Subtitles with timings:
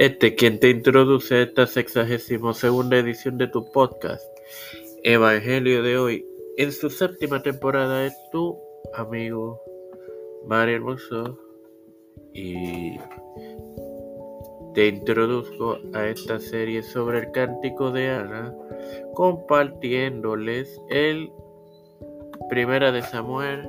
[0.00, 4.24] Este quien te introduce a esta sexagésimo segunda edición de tu podcast,
[5.04, 6.26] Evangelio de hoy,
[6.56, 8.58] en su séptima temporada es tu
[8.94, 9.60] amigo
[10.46, 11.38] Mario Hermoso
[12.32, 12.96] y
[14.72, 18.54] te introduzco a esta serie sobre el cántico de Ana,
[19.12, 21.30] compartiéndoles el
[22.48, 23.68] Primera de Samuel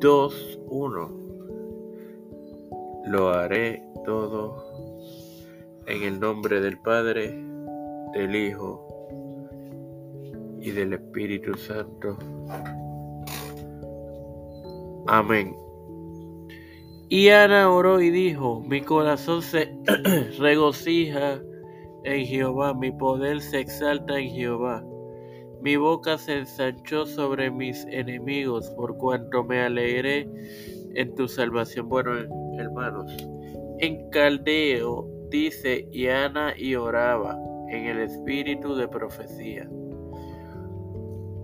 [0.00, 1.28] 2.1.
[3.06, 4.87] Lo haré todo
[5.88, 7.34] en el nombre del Padre,
[8.12, 8.86] del Hijo
[10.60, 12.18] y del Espíritu Santo.
[15.06, 15.56] Amén.
[17.08, 19.74] Y Ana oró y dijo, mi corazón se
[20.38, 21.40] regocija
[22.04, 24.84] en Jehová, mi poder se exalta en Jehová.
[25.62, 30.28] Mi boca se ensanchó sobre mis enemigos, por cuanto me alegré
[30.94, 31.88] en tu salvación.
[31.88, 32.12] Bueno,
[32.58, 33.10] hermanos,
[33.78, 37.36] en Caldeo dice, y Ana y oraba
[37.68, 39.68] en el espíritu de profecía.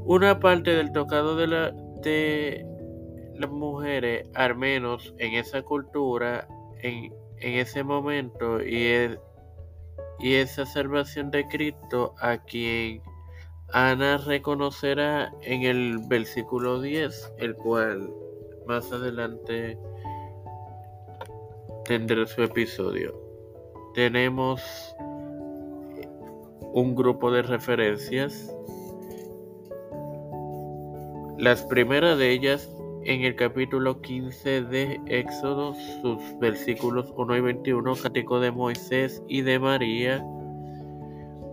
[0.06, 1.70] Una parte del tocado de, la,
[2.02, 2.66] de
[3.34, 6.46] las mujeres, al menos en esa cultura,
[6.82, 9.16] en, ese momento, y,
[10.20, 13.02] y esa salvación de Cristo a quien
[13.72, 18.10] Ana reconocerá en el versículo 10, el cual
[18.66, 19.78] más adelante
[21.84, 23.23] tendrá su episodio
[23.94, 24.94] tenemos
[26.72, 28.52] un grupo de referencias.
[31.38, 32.68] Las primeras de ellas
[33.04, 39.42] en el capítulo 15 de Éxodo, sus versículos 1 y 21, Cántico de Moisés y
[39.42, 40.24] de María,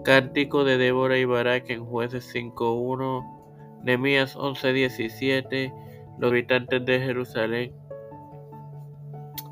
[0.04, 5.74] Cántico de Débora y Barak en Jueces 5.1, Nehemías 11.17,
[6.18, 7.76] los habitantes de Jerusalén.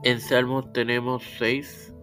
[0.03, 1.93] En Salmos tenemos 6,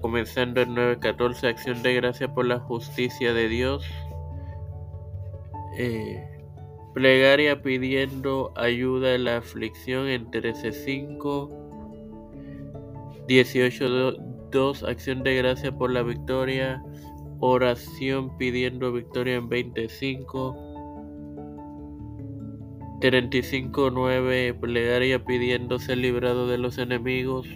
[0.00, 3.84] comenzando en 9.14, acción de gracia por la justicia de Dios.
[5.76, 6.24] Eh,
[6.94, 11.50] plegaria pidiendo ayuda en la aflicción en 13.5.
[13.28, 16.82] 18.2, acción de gracia por la victoria.
[17.40, 20.56] Oración pidiendo victoria en 25.
[23.00, 27.46] 35.9, plegaria pidiendo ser librado de los enemigos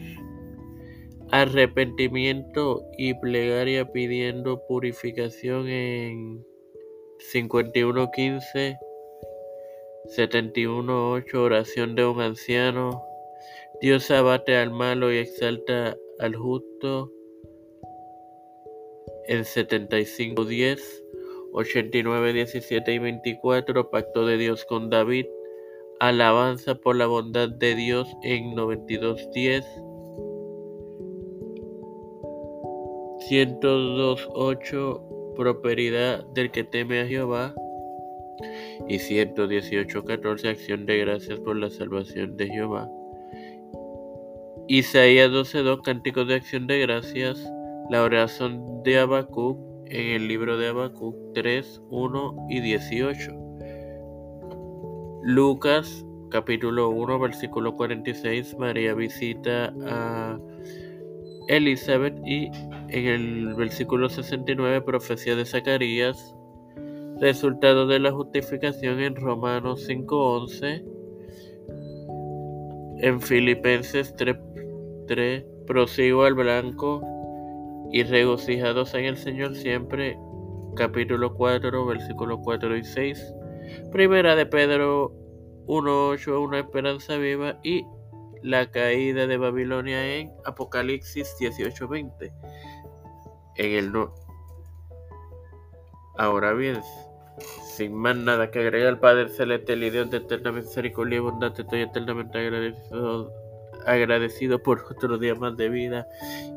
[1.32, 6.44] arrepentimiento y plegaria pidiendo purificación en
[7.32, 8.78] 51.15,
[10.14, 13.02] 71.8, oración de un anciano.
[13.80, 17.10] Dios abate al malo y exalta al justo.
[19.26, 20.80] En 75.10,
[21.54, 25.24] 89.17 y 24, pacto de Dios con David.
[25.98, 29.91] Alabanza por la bondad de Dios en 92.10.
[33.28, 37.54] 102.8 Prosperidad del que teme a Jehová.
[38.88, 42.90] Y 118.14 Acción de gracias por la salvación de Jehová.
[44.68, 47.38] Isaías 12.2 Cánticos de acción de gracias.
[47.90, 53.42] La oración de Habacuc en el libro de Habacuc 3, 1 y 18.
[55.24, 60.38] Lucas capítulo 1 versículo 46 María visita a
[61.48, 62.50] Elizabeth y
[62.88, 66.34] en el versículo 69, profecía de Zacarías,
[67.20, 70.84] resultado de la justificación en Romanos 5.11,
[72.98, 77.02] en Filipenses 3.3, prosigo al blanco
[77.92, 80.18] y regocijados en el Señor siempre,
[80.76, 83.34] capítulo 4, versículos 4 y 6,
[83.90, 85.12] primera de Pedro
[85.66, 87.84] 1.8, una esperanza viva y
[88.42, 92.32] la caída de Babilonia en Apocalipsis 18:20.
[93.56, 94.14] En el no.
[96.18, 96.80] Ahora bien,
[97.76, 101.82] sin más nada que agregar, Padre Celestial y Dios de eterna misericordia y bondad, estoy
[101.82, 103.32] eternamente agradecido,
[103.86, 106.06] agradecido por otro día más de vida.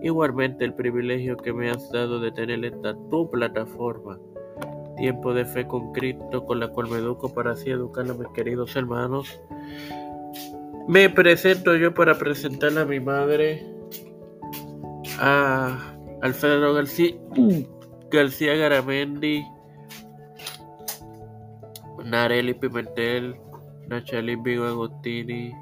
[0.01, 4.19] Igualmente el privilegio que me has dado de tener esta tu plataforma.
[4.97, 8.27] Tiempo de fe con Cristo, con la cual me educo para así educar a mis
[8.29, 9.41] queridos hermanos
[10.87, 13.65] me presento yo para presentar a mi madre,
[15.19, 17.15] a Alfredo García,
[18.11, 19.43] García Garamendi,
[22.03, 23.35] Nareli Pimentel,
[23.87, 25.53] Nachalín Vigo Agostini,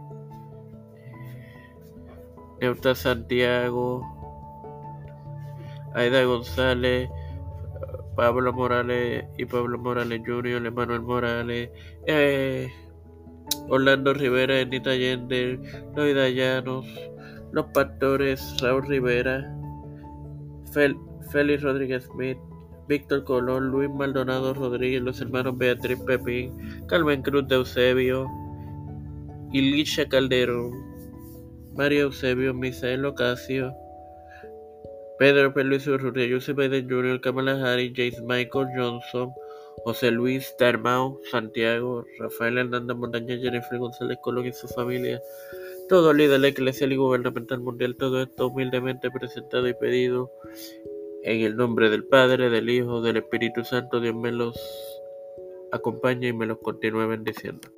[2.60, 4.02] Neuta Santiago,
[5.96, 7.10] Aida González,
[8.16, 11.70] Pablo Morales y Pablo Morales Jr., Emanuel Morales,
[12.08, 12.72] eh,
[13.70, 15.60] Orlando Rivera, Enita Allende,
[15.96, 16.86] Loida Llanos,
[17.52, 19.56] Los Pastores, Raúl Rivera,
[20.74, 22.38] Félix Rodríguez Smith,
[22.88, 28.28] Víctor Colón, Luis Maldonado Rodríguez, los hermanos Beatriz Pepín, Carmen Cruz de Eusebio,
[29.52, 30.72] Ilicia Calderón,
[31.76, 33.74] María Eusebio, Misael Ocasio,
[35.18, 35.64] Pedro P.
[35.64, 39.32] Luis Urrutia, Joseph Biden Jr., Kamala Harris, James Michael Johnson,
[39.84, 45.22] José Luis Termau, Santiago, Rafael Hernández Montaña, Jennifer González Colón y su familia,
[45.90, 50.32] todo líder eclesial y gubernamental mundial, todo esto humildemente presentado y pedido
[51.24, 54.56] en el nombre del Padre, del Hijo, del Espíritu Santo, Dios me los
[55.72, 57.70] acompañe y me los continúe bendiciendo.